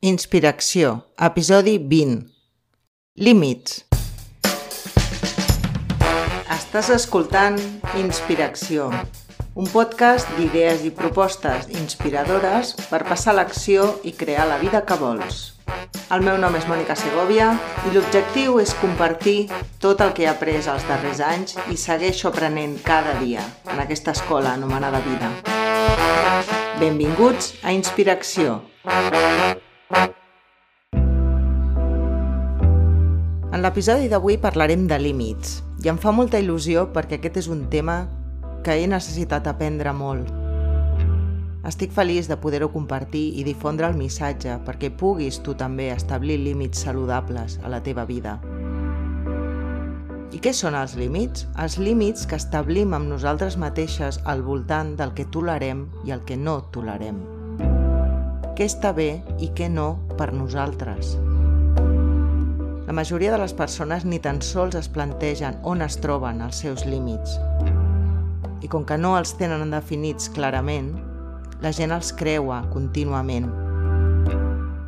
Inspiració, 0.00 0.94
episodi 1.20 1.74
20. 1.76 2.22
Límits. 3.20 3.82
Estàs 6.48 6.88
escoltant 6.94 7.58
Inspiració, 8.00 8.86
un 9.52 9.68
podcast 9.68 10.32
d'idees 10.38 10.86
i 10.88 10.94
propostes 10.96 11.68
inspiradores 11.76 12.72
per 12.88 13.02
passar 13.10 13.36
l'acció 13.36 13.90
i 14.00 14.16
crear 14.16 14.48
la 14.48 14.56
vida 14.64 14.86
que 14.88 14.96
vols. 14.96 15.42
El 16.08 16.24
meu 16.24 16.40
nom 16.40 16.56
és 16.56 16.64
Mònica 16.64 16.96
Segovia 16.96 17.52
i 17.84 17.92
l'objectiu 17.92 18.56
és 18.64 18.72
compartir 18.80 19.50
tot 19.84 20.00
el 20.00 20.16
que 20.16 20.24
he 20.24 20.32
après 20.32 20.64
els 20.64 20.88
darrers 20.88 21.20
anys 21.20 21.58
i 21.68 21.76
segueixo 21.76 22.32
aprenent 22.32 22.78
cada 22.88 23.18
dia 23.20 23.44
en 23.68 23.84
aquesta 23.84 24.16
escola 24.16 24.56
anomenada 24.56 25.04
vida. 25.04 25.34
Benvinguts 26.80 27.58
a 27.60 27.76
Inspiració. 27.76 28.62
En 33.50 33.64
l'episodi 33.64 34.06
d'avui 34.08 34.38
parlarem 34.40 34.86
de 34.88 34.96
límits 35.02 35.58
i 35.84 35.88
em 35.90 35.98
fa 36.00 36.12
molta 36.14 36.38
il·lusió 36.40 36.86
perquè 36.94 37.18
aquest 37.18 37.40
és 37.42 37.48
un 37.50 37.64
tema 37.72 38.06
que 38.64 38.76
he 38.76 38.86
necessitat 38.86 39.48
aprendre 39.50 39.92
molt. 39.96 40.30
Estic 41.68 41.92
feliç 41.92 42.28
de 42.30 42.38
poder-ho 42.40 42.70
compartir 42.72 43.26
i 43.40 43.44
difondre 43.44 43.88
el 43.90 43.98
missatge 43.98 44.54
perquè 44.64 44.92
puguis 45.02 45.40
tu 45.44 45.52
també 45.58 45.90
establir 45.92 46.38
límits 46.40 46.86
saludables 46.86 47.58
a 47.64 47.68
la 47.72 47.82
teva 47.84 48.06
vida. 48.08 48.38
I 50.30 50.38
què 50.38 50.54
són 50.54 50.78
els 50.78 50.94
límits? 50.94 51.48
Els 51.58 51.76
límits 51.82 52.24
que 52.30 52.38
establim 52.38 52.94
amb 52.94 53.10
nosaltres 53.10 53.58
mateixes 53.58 54.22
al 54.24 54.46
voltant 54.46 54.94
del 54.96 55.12
que 55.12 55.26
tolerem 55.26 55.88
i 56.06 56.14
el 56.14 56.24
que 56.24 56.38
no 56.38 56.60
tolerem. 56.70 57.39
Què 58.60 58.66
està 58.68 58.90
bé 58.92 59.22
i 59.40 59.46
què 59.56 59.70
no 59.72 59.86
per 60.18 60.34
nosaltres. 60.36 61.14
La 62.84 62.92
majoria 62.92 63.30
de 63.32 63.38
les 63.40 63.54
persones 63.56 64.04
ni 64.04 64.18
tan 64.20 64.42
sols 64.44 64.76
es 64.76 64.90
plantegen 64.92 65.56
on 65.64 65.80
es 65.80 65.96
troben 66.02 66.42
els 66.44 66.60
seus 66.60 66.84
límits. 66.84 67.38
I 68.60 68.68
com 68.68 68.84
que 68.84 69.00
no 69.00 69.14
els 69.16 69.32
tenen 69.40 69.72
definits 69.72 70.28
clarament, 70.36 70.92
la 71.64 71.72
gent 71.72 71.96
els 71.96 72.12
creua 72.20 72.60
contínuament. 72.68 73.48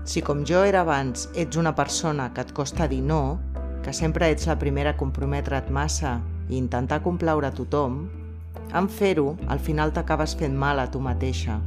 Si 0.04 0.20
com 0.20 0.44
jo 0.44 0.66
era 0.68 0.84
abans 0.84 1.30
ets 1.32 1.56
una 1.56 1.72
persona 1.72 2.28
que 2.36 2.44
et 2.44 2.52
costa 2.52 2.92
dir 2.92 3.00
no, 3.00 3.38
que 3.80 3.96
sempre 3.96 4.28
ets 4.36 4.52
la 4.52 4.60
primera 4.60 4.92
a 4.92 5.00
comprometre't 5.00 5.72
massa 5.72 6.18
i 6.50 6.58
intentar 6.60 7.00
complaure 7.00 7.48
a 7.48 7.56
tothom, 7.56 8.02
en 8.68 8.92
fer-ho, 9.00 9.30
al 9.48 9.64
final 9.64 9.96
t'acabes 9.96 10.36
fent 10.36 10.60
mal 10.60 10.76
a 10.76 10.90
tu 10.92 11.00
mateixa, 11.00 11.62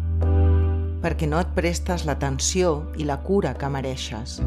perquè 1.05 1.27
no 1.29 1.37
et 1.37 1.51
prestes 1.53 2.07
l'atenció 2.09 2.87
i 2.97 3.05
la 3.05 3.19
cura 3.21 3.51
que 3.53 3.67
mereixes. 3.69 4.39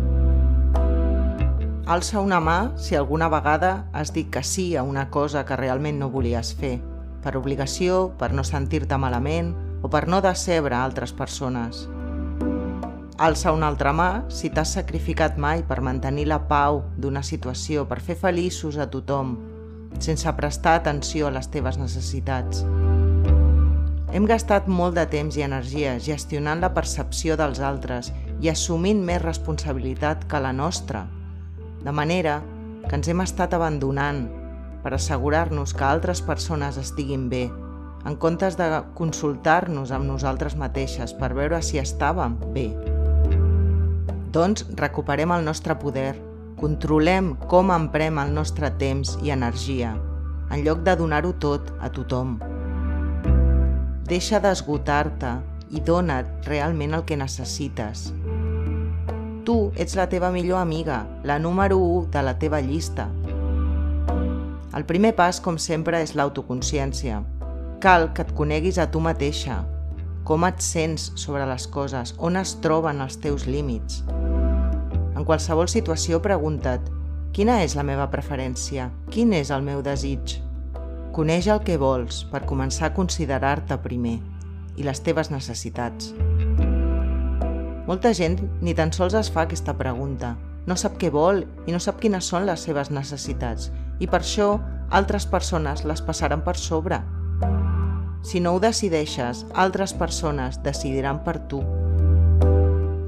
Alça 1.87 2.19
una 2.19 2.41
mà 2.43 2.57
si 2.77 2.99
alguna 2.99 3.29
vegada 3.31 3.87
has 3.95 4.11
dit 4.13 4.27
que 4.35 4.43
sí 4.43 4.75
a 4.75 4.83
una 4.83 5.07
cosa 5.09 5.45
que 5.47 5.57
realment 5.57 6.03
no 6.03 6.11
volies 6.11 6.51
fer, 6.59 6.81
per 7.23 7.37
obligació, 7.39 8.11
per 8.19 8.33
no 8.35 8.43
sentir-te 8.43 8.99
malament 8.99 9.55
o 9.83 9.89
per 9.89 10.09
no 10.11 10.19
decebre 10.21 10.75
altres 10.75 11.15
persones. 11.15 11.87
Alça 13.23 13.55
una 13.55 13.71
altra 13.71 13.95
mà 13.95 14.11
si 14.27 14.51
t'has 14.51 14.75
sacrificat 14.81 15.39
mai 15.39 15.63
per 15.63 15.79
mantenir 15.81 16.27
la 16.27 16.43
pau 16.51 16.83
d'una 16.99 17.23
situació, 17.23 17.87
per 17.87 18.03
fer 18.03 18.19
feliços 18.19 18.83
a 18.83 18.91
tothom, 18.91 19.37
sense 20.03 20.35
prestar 20.35 20.75
atenció 20.83 21.31
a 21.31 21.35
les 21.39 21.55
teves 21.55 21.79
necessitats. 21.79 22.67
Hem 24.09 24.25
gastat 24.25 24.65
molt 24.73 24.97
de 24.97 25.05
temps 25.13 25.37
i 25.37 25.43
energia 25.45 25.99
gestionant 26.01 26.63
la 26.65 26.71
percepció 26.73 27.35
dels 27.37 27.61
altres 27.61 28.09
i 28.41 28.49
assumint 28.49 29.03
més 29.05 29.21
responsabilitat 29.21 30.25
que 30.31 30.41
la 30.41 30.53
nostra, 30.57 31.05
de 31.85 31.93
manera 31.93 32.39
que 32.89 32.97
ens 32.97 33.11
hem 33.13 33.21
estat 33.21 33.53
abandonant 33.53 34.25
per 34.81 34.95
assegurar-nos 34.97 35.77
que 35.77 35.85
altres 35.85 36.23
persones 36.25 36.81
estiguin 36.81 37.29
bé, 37.29 37.45
en 38.09 38.17
comptes 38.17 38.57
de 38.57 38.71
consultar-nos 38.97 39.93
amb 39.93 40.09
nosaltres 40.09 40.57
mateixes 40.57 41.13
per 41.13 41.35
veure 41.37 41.61
si 41.61 41.77
estàvem 41.77 42.39
bé. 42.57 42.71
Doncs 44.33 44.65
recuperem 44.81 45.37
el 45.37 45.45
nostre 45.45 45.77
poder, 45.77 46.15
controlem 46.57 47.35
com 47.51 47.75
emprem 47.77 48.25
el 48.25 48.33
nostre 48.33 48.73
temps 48.81 49.19
i 49.21 49.37
energia, 49.37 49.99
en 50.49 50.65
lloc 50.65 50.81
de 50.87 50.97
donar-ho 50.97 51.37
tot 51.37 51.75
a 51.85 51.93
tothom. 51.93 52.39
Deixa 54.09 54.41
d'esgotar-te 54.41 55.37
i 55.77 55.85
dona't 55.85 56.49
realment 56.49 56.97
el 56.97 57.05
que 57.05 57.17
necessites, 57.21 58.09
tu 59.49 59.73
ets 59.81 59.95
la 59.97 60.11
teva 60.13 60.29
millor 60.29 60.59
amiga, 60.61 61.07
la 61.25 61.39
número 61.39 61.79
1 61.79 62.11
de 62.13 62.23
la 62.23 62.39
teva 62.39 62.61
llista. 62.61 63.07
El 64.77 64.85
primer 64.85 65.15
pas, 65.17 65.39
com 65.41 65.57
sempre, 65.57 66.03
és 66.05 66.13
l'autoconsciència. 66.13 67.23
Cal 67.81 68.11
que 68.13 68.27
et 68.27 68.35
coneguis 68.37 68.77
a 68.77 68.91
tu 68.93 69.01
mateixa, 69.01 69.63
com 70.29 70.45
et 70.45 70.61
sents 70.61 71.11
sobre 71.17 71.47
les 71.49 71.65
coses, 71.65 72.13
on 72.19 72.37
es 72.37 72.59
troben 72.61 73.01
els 73.01 73.17
teus 73.25 73.47
límits. 73.49 74.03
En 75.17 75.25
qualsevol 75.25 75.73
situació 75.73 76.21
pregunta't 76.21 76.93
quina 77.33 77.63
és 77.65 77.73
la 77.77 77.89
meva 77.89 78.11
preferència, 78.13 78.91
quin 79.09 79.33
és 79.33 79.49
el 79.49 79.65
meu 79.65 79.81
desig. 79.81 80.37
Coneix 81.19 81.49
el 81.51 81.65
que 81.67 81.75
vols 81.83 82.21
per 82.31 82.45
començar 82.47 82.85
a 82.87 82.95
considerar-te 82.95 83.75
primer 83.83 84.21
i 84.79 84.85
les 84.87 85.01
teves 85.03 85.33
necessitats. 85.33 86.13
Molta 87.89 88.13
gent 88.15 88.37
ni 88.63 88.71
tan 88.79 88.93
sols 88.95 89.17
es 89.19 89.31
fa 89.35 89.43
aquesta 89.43 89.75
pregunta. 89.81 90.37
No 90.71 90.77
sap 90.79 90.95
què 91.01 91.11
vol 91.11 91.43
i 91.67 91.75
no 91.75 91.81
sap 91.83 91.99
quines 91.99 92.29
són 92.31 92.47
les 92.47 92.63
seves 92.69 92.93
necessitats 92.95 93.73
i 93.99 94.07
per 94.07 94.21
això 94.21 94.47
altres 95.01 95.27
persones 95.27 95.83
les 95.91 96.05
passaran 96.07 96.45
per 96.47 96.55
sobre. 96.55 97.01
Si 98.23 98.39
no 98.39 98.55
ho 98.55 98.63
decideixes, 98.63 99.43
altres 99.59 99.97
persones 99.99 100.63
decidiran 100.63 101.25
per 101.27 101.41
tu. 101.51 101.65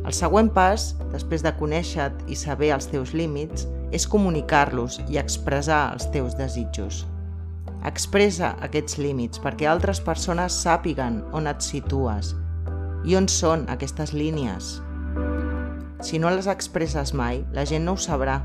El 0.02 0.18
següent 0.18 0.50
pas, 0.50 0.96
després 1.14 1.46
de 1.46 1.54
conèixer-te 1.62 2.26
i 2.26 2.34
saber 2.34 2.74
els 2.74 2.90
teus 2.90 3.14
límits, 3.14 3.70
és 3.94 4.10
comunicar-los 4.10 4.98
i 5.06 5.22
expressar 5.22 5.92
els 5.94 6.10
teus 6.10 6.34
desitjos. 6.34 7.04
Expressa 7.88 8.54
aquests 8.60 8.98
límits 9.00 9.40
perquè 9.40 9.68
altres 9.70 10.02
persones 10.04 10.58
sàpiguen 10.62 11.22
on 11.32 11.48
et 11.48 11.64
situes 11.64 12.34
i 13.08 13.16
on 13.16 13.28
són 13.32 13.64
aquestes 13.72 14.12
línies? 14.12 14.78
Si 16.04 16.20
no 16.20 16.32
les 16.32 16.48
expresses 16.48 17.14
mai, 17.16 17.42
la 17.56 17.64
gent 17.68 17.84
no 17.84 17.96
ho 17.96 18.00
sabrà. 18.00 18.40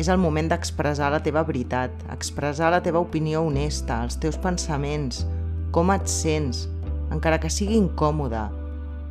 És 0.00 0.08
el 0.08 0.20
moment 0.20 0.48
d'expressar 0.48 1.10
la 1.12 1.20
teva 1.24 1.42
veritat, 1.44 1.92
expressar 2.12 2.70
la 2.72 2.80
teva 2.84 3.02
opinió 3.04 3.42
honesta, 3.44 4.02
els 4.04 4.16
teus 4.20 4.38
pensaments, 4.40 5.26
com 5.72 5.92
et 5.92 6.08
sents, 6.08 6.66
encara 7.12 7.40
que 7.40 7.50
sigui 7.52 7.76
incòmode, 7.76 8.46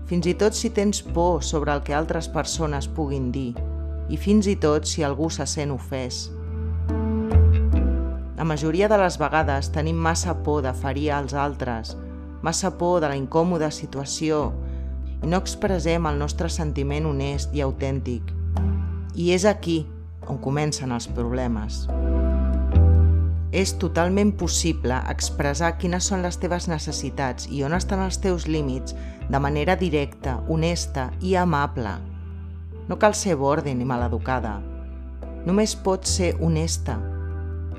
fins 0.09 0.25
i 0.25 0.33
tot 0.33 0.57
si 0.57 0.71
tens 0.73 1.03
por 1.05 1.43
sobre 1.45 1.75
el 1.75 1.83
que 1.85 1.93
altres 1.93 2.29
persones 2.33 2.89
puguin 2.89 3.29
dir, 3.33 3.53
i 4.09 4.17
fins 4.17 4.49
i 4.49 4.55
tot 4.57 4.89
si 4.89 5.05
algú 5.05 5.29
se 5.29 5.45
sent 5.45 5.73
ofès. 5.75 6.27
La 8.39 8.45
majoria 8.45 8.87
de 8.87 8.95
les 8.95 9.17
vegades 9.19 9.67
tenim 9.75 9.97
massa 9.99 10.31
por 10.45 10.61
de 10.63 10.71
ferir 10.71 11.09
als 11.11 11.33
altres, 11.35 11.97
massa 12.41 12.69
por 12.79 13.01
de 13.03 13.09
la 13.11 13.17
incòmoda 13.19 13.67
situació 13.67 14.53
i 15.19 15.27
no 15.27 15.41
expressem 15.43 16.07
el 16.07 16.21
nostre 16.21 16.47
sentiment 16.47 17.09
honest 17.09 17.51
i 17.51 17.59
autèntic. 17.65 18.31
I 19.11 19.33
és 19.35 19.43
aquí 19.43 19.81
on 20.31 20.39
comencen 20.39 20.95
els 20.95 21.09
problemes. 21.17 21.81
És 23.51 23.75
totalment 23.83 24.31
possible 24.39 25.01
expressar 25.11 25.73
quines 25.83 26.07
són 26.07 26.23
les 26.23 26.39
teves 26.39 26.71
necessitats 26.71 27.51
i 27.51 27.65
on 27.67 27.75
estan 27.75 28.07
els 28.07 28.23
teus 28.23 28.47
límits 28.47 28.95
de 29.27 29.45
manera 29.49 29.75
directa, 29.75 30.39
honesta 30.47 31.09
i 31.19 31.35
amable. 31.35 31.97
No 32.87 33.01
cal 33.03 33.19
ser 33.19 33.35
borde 33.35 33.75
ni 33.75 33.83
maleducada. 33.83 34.61
Només 35.43 35.75
pots 35.75 36.21
ser 36.21 36.37
honesta. 36.39 37.01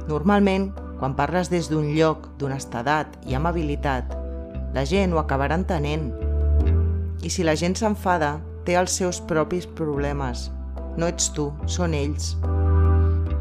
Normalment, 0.08 0.70
quan 1.00 1.17
parles 1.17 1.50
des 1.52 1.69
d'un 1.73 1.93
lloc 1.97 2.29
d'honestedat 2.38 3.19
i 3.26 3.37
amabilitat, 3.37 4.17
la 4.75 4.85
gent 4.87 5.14
ho 5.14 5.20
acabarà 5.20 5.56
entenent. 5.58 6.11
I 7.25 7.31
si 7.32 7.44
la 7.44 7.56
gent 7.56 7.76
s'enfada, 7.76 8.38
té 8.64 8.76
els 8.79 8.94
seus 8.97 9.20
propis 9.20 9.67
problemes. 9.67 10.49
No 10.97 11.08
ets 11.11 11.31
tu, 11.35 11.50
són 11.67 11.94
ells. 11.97 12.35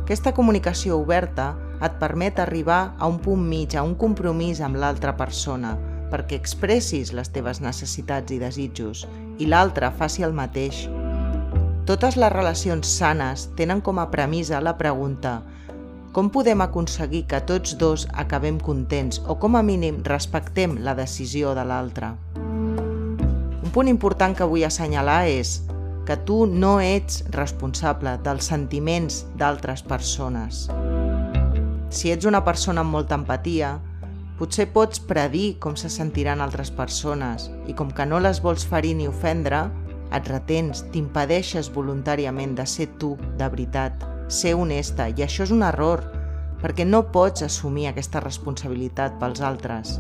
Aquesta 0.02 0.34
comunicació 0.34 0.98
oberta 0.98 1.52
et 1.86 2.00
permet 2.00 2.40
arribar 2.40 2.96
a 2.98 3.08
un 3.08 3.20
punt 3.24 3.44
mig, 3.46 3.76
a 3.76 3.84
un 3.86 3.94
compromís 3.96 4.60
amb 4.66 4.80
l'altra 4.80 5.16
persona, 5.20 5.76
perquè 6.10 6.40
expressis 6.40 7.14
les 7.14 7.30
teves 7.30 7.62
necessitats 7.62 8.34
i 8.34 8.40
desitjos 8.42 9.06
i 9.40 9.48
l'altre 9.48 9.92
faci 9.96 10.26
el 10.26 10.34
mateix. 10.34 10.88
Totes 11.86 12.18
les 12.22 12.34
relacions 12.34 12.90
sanes 13.00 13.48
tenen 13.58 13.82
com 13.86 14.02
a 14.02 14.10
premissa 14.12 14.60
la 14.62 14.76
pregunta 14.78 15.40
com 16.12 16.30
podem 16.34 16.62
aconseguir 16.62 17.26
que 17.30 17.40
tots 17.46 17.76
dos 17.78 18.08
acabem 18.14 18.58
contents 18.58 19.22
o 19.28 19.36
com 19.38 19.58
a 19.58 19.62
mínim 19.64 20.02
respectem 20.04 20.80
la 20.82 20.96
decisió 20.98 21.54
de 21.54 21.66
l'altre? 21.70 22.16
Un 22.36 23.70
punt 23.74 23.88
important 23.92 24.34
que 24.34 24.48
vull 24.50 24.66
assenyalar 24.66 25.28
és 25.30 25.60
que 26.08 26.18
tu 26.26 26.48
no 26.50 26.80
ets 26.82 27.22
responsable 27.36 28.16
dels 28.26 28.50
sentiments 28.50 29.22
d'altres 29.38 29.86
persones. 29.86 30.66
Si 31.94 32.10
ets 32.10 32.26
una 32.26 32.42
persona 32.42 32.82
amb 32.82 32.96
molta 32.98 33.14
empatia, 33.20 33.76
potser 34.40 34.72
pots 34.74 35.02
predir 35.04 35.60
com 35.62 35.78
se 35.78 35.92
sentiran 35.94 36.42
altres 36.42 36.72
persones 36.74 37.52
i 37.70 37.78
com 37.78 37.94
que 37.94 38.10
no 38.10 38.18
les 38.24 38.42
vols 38.42 38.66
ferir 38.66 38.96
ni 38.98 39.06
ofendre, 39.06 39.68
et 40.10 40.26
retens, 40.26 40.88
t'impedeixes 40.90 41.70
voluntàriament 41.70 42.56
de 42.58 42.66
ser 42.66 42.88
tu, 42.98 43.14
de 43.38 43.46
veritat, 43.46 44.10
ser 44.30 44.54
honesta, 44.56 45.10
i 45.10 45.26
això 45.26 45.44
és 45.44 45.52
un 45.52 45.66
error, 45.66 46.06
perquè 46.62 46.86
no 46.86 47.08
pots 47.14 47.44
assumir 47.44 47.88
aquesta 47.90 48.22
responsabilitat 48.24 49.18
pels 49.20 49.42
altres. 49.42 49.98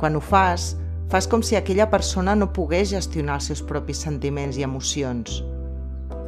Quan 0.00 0.16
ho 0.16 0.22
fas, 0.22 0.72
fas 1.12 1.28
com 1.28 1.42
si 1.42 1.58
aquella 1.58 1.90
persona 1.90 2.34
no 2.38 2.52
pogués 2.56 2.90
gestionar 2.94 3.38
els 3.40 3.50
seus 3.50 3.62
propis 3.62 4.00
sentiments 4.06 4.56
i 4.58 4.64
emocions. 4.66 5.42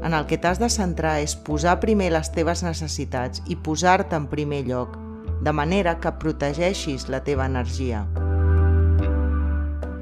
En 0.04 0.14
el 0.14 0.26
que 0.28 0.38
t'has 0.38 0.60
de 0.60 0.68
centrar 0.70 1.16
és 1.24 1.34
posar 1.48 1.78
primer 1.80 2.12
les 2.12 2.30
teves 2.34 2.62
necessitats 2.62 3.42
i 3.46 3.56
posar-te 3.56 4.18
en 4.18 4.28
primer 4.30 4.62
lloc, 4.68 4.98
de 5.42 5.52
manera 5.52 5.96
que 6.00 6.12
protegeixis 6.20 7.08
la 7.08 7.22
teva 7.24 7.46
energia. 7.48 8.04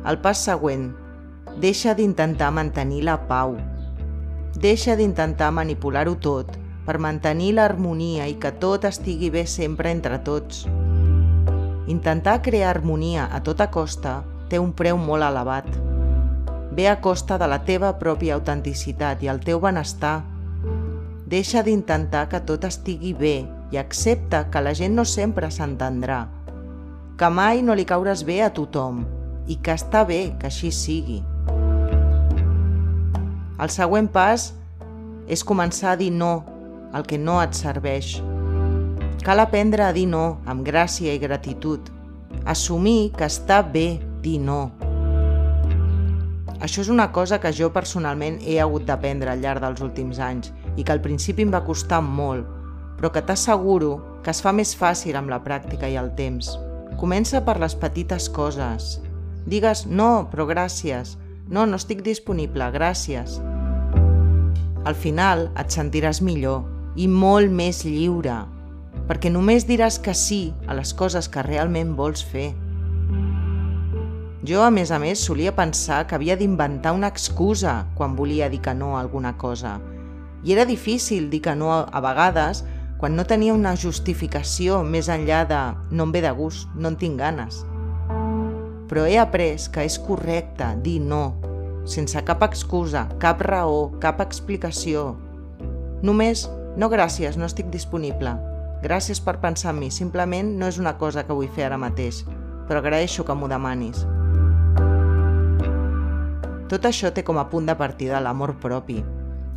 El 0.04 0.20
pas 0.20 0.42
següent. 0.44 0.90
Deixa 1.62 1.94
d'intentar 1.94 2.50
mantenir 2.52 3.04
la 3.06 3.14
pau. 3.28 3.54
Deixa 4.60 4.96
d'intentar 4.98 5.52
manipular-ho 5.54 6.16
tot 6.20 6.63
per 6.84 6.98
mantenir 7.00 7.54
l'harmonia 7.56 8.28
i 8.28 8.36
que 8.40 8.52
tot 8.60 8.84
estigui 8.84 9.30
bé 9.32 9.46
sempre 9.48 9.90
entre 9.90 10.20
tots. 10.24 10.66
Intentar 11.88 12.40
crear 12.42 12.70
harmonia 12.70 13.26
a 13.32 13.40
tota 13.44 13.70
costa 13.70 14.22
té 14.48 14.60
un 14.60 14.72
preu 14.76 14.96
molt 15.00 15.24
elevat. 15.24 15.66
Ve 16.74 16.88
a 16.88 17.00
costa 17.00 17.38
de 17.38 17.48
la 17.48 17.60
teva 17.64 17.92
pròpia 18.00 18.36
autenticitat 18.36 19.22
i 19.22 19.28
el 19.32 19.40
teu 19.44 19.60
benestar. 19.60 20.22
Deixa 21.28 21.62
d'intentar 21.64 22.28
que 22.28 22.40
tot 22.44 22.64
estigui 22.68 23.14
bé 23.16 23.36
i 23.72 23.78
accepta 23.80 24.44
que 24.50 24.62
la 24.62 24.74
gent 24.74 24.94
no 24.96 25.04
sempre 25.08 25.50
s'entendrà, 25.50 26.24
que 27.18 27.30
mai 27.30 27.62
no 27.62 27.74
li 27.74 27.86
cauràs 27.88 28.24
bé 28.26 28.42
a 28.44 28.50
tothom 28.52 29.04
i 29.46 29.56
que 29.56 29.74
està 29.76 30.04
bé 30.08 30.34
que 30.40 30.48
així 30.50 30.70
sigui. 30.72 31.22
El 33.54 33.70
següent 33.70 34.08
pas 34.10 34.52
és 35.30 35.44
començar 35.46 35.94
a 35.94 35.98
dir 36.00 36.10
no 36.12 36.53
el 36.94 37.04
que 37.06 37.18
no 37.18 37.40
et 37.42 37.54
serveix. 37.58 38.20
Cal 39.24 39.40
aprendre 39.40 39.82
a 39.82 39.92
dir 39.96 40.06
no 40.06 40.40
amb 40.46 40.66
gràcia 40.66 41.14
i 41.14 41.20
gratitud. 41.20 41.90
Assumir 42.44 43.12
que 43.16 43.26
està 43.26 43.62
bé 43.64 43.98
dir 44.22 44.38
no. 44.40 44.68
Això 46.64 46.82
és 46.84 46.90
una 46.92 47.10
cosa 47.12 47.40
que 47.40 47.52
jo 47.52 47.70
personalment 47.72 48.38
he 48.40 48.58
hagut 48.60 48.84
d'aprendre 48.88 49.32
al 49.32 49.42
llarg 49.42 49.64
dels 49.64 49.82
últims 49.84 50.20
anys 50.20 50.52
i 50.76 50.84
que 50.84 50.92
al 50.92 51.02
principi 51.04 51.44
em 51.44 51.52
va 51.52 51.64
costar 51.64 52.00
molt, 52.04 52.46
però 52.98 53.10
que 53.12 53.24
t'asseguro 53.24 54.20
que 54.24 54.32
es 54.32 54.40
fa 54.44 54.52
més 54.52 54.74
fàcil 54.76 55.16
amb 55.18 55.32
la 55.32 55.42
pràctica 55.44 55.90
i 55.90 55.98
el 56.00 56.12
temps. 56.16 56.54
Comença 57.00 57.42
per 57.44 57.58
les 57.60 57.74
petites 57.76 58.30
coses. 58.32 58.98
Digues 59.44 59.84
no, 59.86 60.28
però 60.30 60.46
gràcies. 60.48 61.18
No, 61.48 61.66
no 61.66 61.76
estic 61.76 62.00
disponible, 62.06 62.70
gràcies. 62.72 63.40
Al 64.84 64.96
final 64.96 65.50
et 65.60 65.72
sentiràs 65.72 66.22
millor 66.24 66.73
i 66.96 67.08
molt 67.10 67.50
més 67.50 67.82
lliure, 67.84 68.44
perquè 69.08 69.30
només 69.32 69.66
diràs 69.66 69.98
que 69.98 70.14
sí 70.14 70.52
a 70.66 70.76
les 70.78 70.94
coses 70.94 71.28
que 71.28 71.42
realment 71.42 71.94
vols 71.98 72.22
fer. 72.22 72.52
Jo, 74.44 74.60
a 74.60 74.70
més 74.70 74.90
a 74.92 74.98
més, 75.00 75.22
solia 75.24 75.54
pensar 75.56 76.04
que 76.06 76.18
havia 76.18 76.36
d'inventar 76.36 76.92
una 76.92 77.08
excusa 77.08 77.86
quan 77.96 78.16
volia 78.16 78.50
dir 78.52 78.60
que 78.60 78.74
no 78.76 78.94
a 78.94 79.00
alguna 79.00 79.38
cosa. 79.40 79.78
I 80.44 80.52
era 80.52 80.66
difícil 80.68 81.30
dir 81.32 81.40
que 81.46 81.54
no 81.56 81.72
a 81.72 82.00
vegades 82.04 82.60
quan 83.00 83.16
no 83.16 83.24
tenia 83.24 83.54
una 83.56 83.72
justificació 83.76 84.82
més 84.84 85.08
enllà 85.08 85.44
de 85.48 85.60
no 85.90 86.04
em 86.04 86.12
ve 86.12 86.20
de 86.24 86.30
gust, 86.36 86.68
no 86.76 86.92
en 86.92 86.98
tinc 87.00 87.18
ganes. 87.18 87.62
Però 88.88 89.06
he 89.08 89.16
après 89.18 89.64
que 89.72 89.86
és 89.88 89.96
correcte 89.98 90.68
dir 90.84 91.00
no, 91.00 91.34
sense 91.88 92.20
cap 92.28 92.44
excusa, 92.44 93.06
cap 93.20 93.40
raó, 93.40 93.88
cap 94.00 94.20
explicació. 94.20 95.14
Només 96.04 96.44
no 96.76 96.88
gràcies, 96.90 97.36
no 97.38 97.46
estic 97.46 97.70
disponible. 97.70 98.34
Gràcies 98.82 99.20
per 99.22 99.38
pensar 99.40 99.72
en 99.72 99.80
mi, 99.80 99.90
simplement 99.94 100.50
no 100.58 100.66
és 100.68 100.78
una 100.82 100.96
cosa 100.98 101.24
que 101.24 101.36
vull 101.36 101.52
fer 101.54 101.68
ara 101.68 101.78
mateix, 101.80 102.24
però 102.68 102.82
agraeixo 102.82 103.24
que 103.24 103.36
m'ho 103.36 103.48
demanis. 103.48 104.04
Tot 106.68 106.88
això 106.88 107.12
té 107.14 107.22
com 107.22 107.38
a 107.38 107.46
punt 107.52 107.68
de 107.68 107.76
partida 107.78 108.20
l'amor 108.20 108.56
propi, 108.60 108.98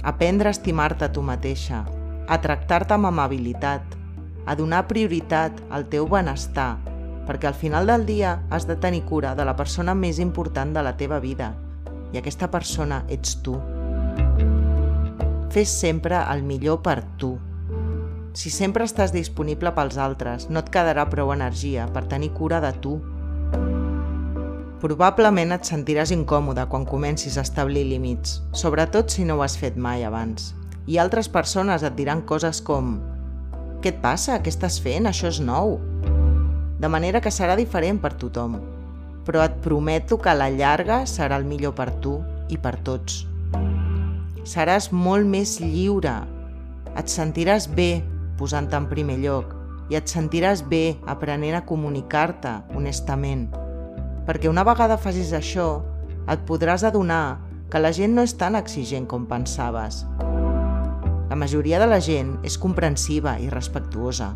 aprendre 0.04 0.52
a 0.52 0.56
estimar-te 0.56 1.08
a 1.08 1.12
tu 1.12 1.24
mateixa, 1.26 1.84
a 2.28 2.38
tractar-te 2.44 2.94
amb 2.94 3.10
amabilitat, 3.10 3.96
a 4.46 4.56
donar 4.56 4.86
prioritat 4.88 5.58
al 5.72 5.88
teu 5.92 6.08
benestar, 6.08 6.76
perquè 7.28 7.50
al 7.50 7.58
final 7.58 7.90
del 7.90 8.06
dia 8.06 8.38
has 8.50 8.68
de 8.68 8.78
tenir 8.80 9.04
cura 9.10 9.34
de 9.36 9.48
la 9.48 9.56
persona 9.56 9.96
més 9.96 10.20
important 10.24 10.76
de 10.76 10.86
la 10.86 10.96
teva 11.00 11.20
vida, 11.20 11.56
i 12.14 12.22
aquesta 12.22 12.52
persona 12.52 13.04
ets 13.12 13.42
tu. 13.44 13.58
Fes 15.58 15.72
sempre 15.74 16.20
el 16.30 16.44
millor 16.46 16.84
per 16.86 17.00
tu. 17.18 17.32
Si 18.38 18.52
sempre 18.54 18.86
estàs 18.86 19.10
disponible 19.10 19.72
pels 19.74 19.96
altres, 19.98 20.44
no 20.54 20.62
et 20.62 20.68
quedarà 20.70 21.08
prou 21.10 21.32
energia 21.34 21.88
per 21.96 22.04
tenir 22.12 22.28
cura 22.36 22.60
de 22.62 22.70
tu. 22.84 22.92
Probablement 24.84 25.56
et 25.56 25.66
sentiràs 25.66 26.12
incòmode 26.14 26.68
quan 26.70 26.86
comencis 26.86 27.40
a 27.40 27.46
establir 27.48 27.88
límits, 27.90 28.36
sobretot 28.54 29.10
si 29.10 29.26
no 29.26 29.40
ho 29.40 29.42
has 29.42 29.56
fet 29.58 29.80
mai 29.82 30.06
abans. 30.06 30.52
I 30.86 31.00
altres 31.02 31.26
persones 31.26 31.82
et 31.82 31.98
diran 31.98 32.22
coses 32.22 32.60
com 32.62 33.00
«Què 33.82 33.96
et 33.96 33.98
passa? 34.04 34.38
Què 34.38 34.54
estàs 34.54 34.78
fent? 34.78 35.10
Això 35.10 35.32
és 35.32 35.40
nou!» 35.42 35.80
De 36.78 36.92
manera 36.98 37.18
que 37.18 37.34
serà 37.34 37.58
diferent 37.58 37.98
per 37.98 38.14
tothom, 38.14 38.60
però 39.26 39.42
et 39.42 39.58
prometo 39.66 40.20
que 40.22 40.30
a 40.30 40.38
la 40.38 40.52
llarga 40.54 41.00
serà 41.10 41.42
el 41.42 41.50
millor 41.50 41.74
per 41.74 41.90
tu 41.98 42.20
i 42.54 42.62
per 42.62 42.76
tots 42.86 43.24
seràs 44.48 44.92
molt 44.96 45.28
més 45.28 45.58
lliure. 45.60 46.16
Et 46.98 47.12
sentiràs 47.12 47.68
bé 47.68 48.02
posant-te 48.40 48.78
en 48.80 48.88
primer 48.90 49.18
lloc 49.22 49.54
i 49.92 49.98
et 50.00 50.10
sentiràs 50.12 50.64
bé 50.68 50.98
aprenent 51.08 51.58
a 51.58 51.66
comunicar-te 51.68 52.54
honestament. 52.76 53.48
Perquè 54.28 54.50
una 54.52 54.66
vegada 54.68 54.98
facis 55.00 55.32
això, 55.36 55.82
et 56.28 56.44
podràs 56.48 56.84
adonar 56.84 57.40
que 57.72 57.80
la 57.80 57.94
gent 57.96 58.16
no 58.16 58.24
és 58.24 58.36
tan 58.40 58.56
exigent 58.60 59.08
com 59.08 59.28
pensaves. 59.28 60.04
La 61.28 61.36
majoria 61.40 61.80
de 61.80 61.88
la 61.88 62.00
gent 62.04 62.36
és 62.48 62.58
comprensiva 62.60 63.38
i 63.44 63.50
respectuosa. 63.52 64.34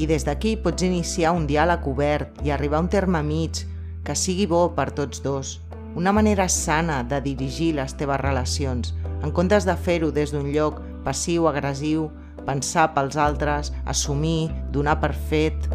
I 0.00 0.08
des 0.08 0.24
d'aquí 0.24 0.56
pots 0.60 0.84
iniciar 0.84 1.34
un 1.36 1.46
diàleg 1.48 1.84
obert 1.88 2.40
i 2.44 2.52
arribar 2.52 2.80
a 2.80 2.84
un 2.86 2.88
terme 2.92 3.20
mig 3.24 3.64
que 4.04 4.16
sigui 4.16 4.48
bo 4.48 4.66
per 4.76 4.90
tots 4.96 5.20
dos, 5.24 5.58
una 5.94 6.12
manera 6.12 6.48
sana 6.48 7.02
de 7.04 7.20
dirigir 7.20 7.74
les 7.76 7.94
teves 7.96 8.20
relacions, 8.20 8.94
en 9.22 9.30
comptes 9.30 9.66
de 9.68 9.74
fer-ho 9.76 10.10
des 10.10 10.32
d'un 10.32 10.48
lloc 10.54 10.80
passiu-agressiu, 11.04 12.08
pensar 12.46 12.88
pels 12.94 13.16
altres, 13.16 13.72
assumir, 13.84 14.50
donar 14.72 14.98
per 15.02 15.12
fet. 15.12 15.68